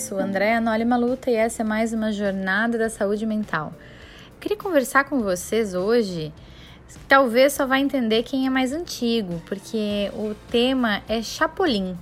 [0.00, 3.70] sou Andréa Noli Maluta e essa é mais uma jornada da saúde mental.
[4.40, 6.32] queria conversar com vocês hoje,
[7.06, 11.98] talvez só vai entender quem é mais antigo, porque o tema é Chapolin.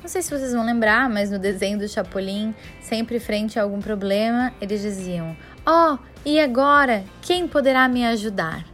[0.00, 3.78] Não sei se vocês vão lembrar, mas no desenho do Chapolin, sempre frente a algum
[3.78, 5.36] problema, eles diziam:
[5.66, 7.04] Ó, oh, e agora?
[7.20, 8.64] Quem poderá me ajudar?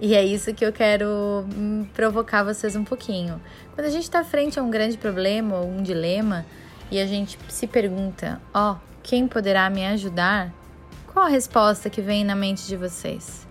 [0.00, 3.38] E é isso que eu quero hum, provocar vocês um pouquinho.
[3.74, 6.46] Quando a gente está frente a um grande problema ou um dilema
[6.90, 10.52] e a gente se pergunta: Ó, oh, quem poderá me ajudar?
[11.12, 13.46] Qual a resposta que vem na mente de vocês?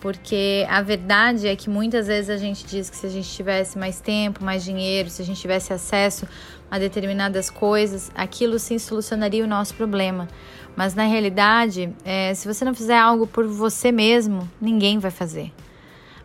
[0.00, 3.78] Porque a verdade é que muitas vezes a gente diz que se a gente tivesse
[3.78, 6.26] mais tempo, mais dinheiro, se a gente tivesse acesso
[6.68, 10.26] a determinadas coisas, aquilo sim solucionaria o nosso problema.
[10.74, 15.52] Mas na realidade, é, se você não fizer algo por você mesmo, ninguém vai fazer.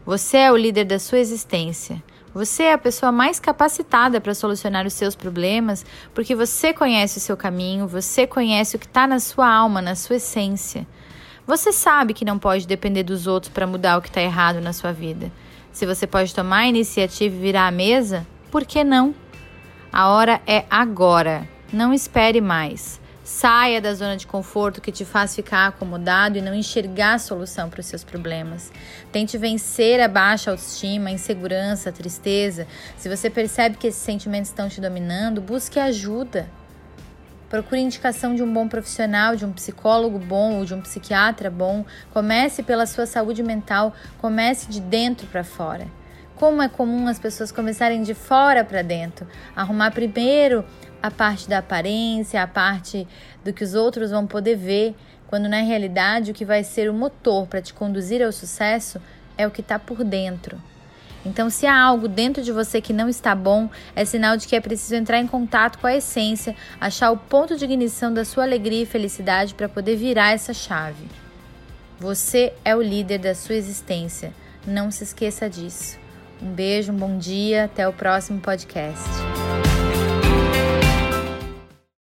[0.06, 2.02] Você é o líder da sua existência.
[2.38, 7.20] Você é a pessoa mais capacitada para solucionar os seus problemas, porque você conhece o
[7.20, 10.86] seu caminho, você conhece o que está na sua alma, na sua essência.
[11.47, 14.72] Você sabe que não pode depender dos outros para mudar o que está errado na
[14.72, 15.31] sua vida.
[15.72, 19.16] Se você pode tomar a iniciativa e virar a mesa, por que não?
[19.92, 21.50] A hora é agora.
[21.73, 23.02] Não espere mais.
[23.28, 27.69] Saia da zona de conforto que te faz ficar acomodado e não enxergar a solução
[27.69, 28.72] para os seus problemas.
[29.11, 32.66] Tente vencer a baixa autoestima, a insegurança, a tristeza.
[32.95, 36.50] Se você percebe que esses sentimentos estão te dominando, busque ajuda.
[37.50, 41.84] Procure indicação de um bom profissional, de um psicólogo bom ou de um psiquiatra bom.
[42.14, 45.86] Comece pela sua saúde mental, comece de dentro para fora.
[46.38, 50.64] Como é comum as pessoas começarem de fora para dentro, arrumar primeiro
[51.02, 53.08] a parte da aparência, a parte
[53.44, 56.94] do que os outros vão poder ver, quando na realidade o que vai ser o
[56.94, 59.02] motor para te conduzir ao sucesso
[59.36, 60.62] é o que está por dentro.
[61.26, 64.56] Então, se há algo dentro de você que não está bom, é sinal de que
[64.56, 68.44] é preciso entrar em contato com a essência, achar o ponto de ignição da sua
[68.44, 71.08] alegria e felicidade para poder virar essa chave.
[72.00, 74.31] Você é o líder da sua existência.
[74.66, 76.06] Não se esqueça disso.
[76.42, 79.27] Um beijo, um bom dia, até o próximo podcast.